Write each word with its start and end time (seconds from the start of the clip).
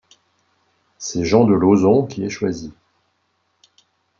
C'est 0.97 1.25
Jean 1.25 1.45
de 1.45 1.53
Lauzon 1.53 2.07
qui 2.07 2.25
est 2.25 2.29
choisi. 2.31 2.73